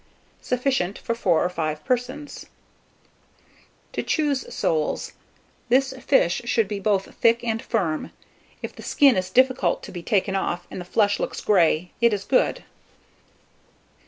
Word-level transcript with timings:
Sufficient 0.41 0.97
for 0.97 1.13
4 1.13 1.43
or 1.45 1.49
5 1.51 1.85
persons. 1.85 2.47
TO 3.93 4.01
CHOOSE 4.01 4.51
SOLES. 4.51 5.13
This 5.69 5.93
fish 5.99 6.41
should 6.45 6.67
be 6.67 6.79
both 6.79 7.13
thick 7.13 7.43
and 7.43 7.61
firm. 7.61 8.09
If 8.63 8.75
the 8.75 8.81
skin 8.81 9.15
is 9.15 9.29
difficult 9.29 9.83
to 9.83 9.91
be 9.91 10.01
taken 10.01 10.35
off, 10.35 10.65
and 10.71 10.81
the 10.81 10.85
flesh 10.85 11.19
looks 11.19 11.39
grey, 11.39 11.91
it 12.01 12.13
is 12.13 12.23
good. 12.23 12.63